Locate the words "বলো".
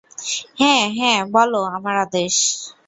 1.31-1.59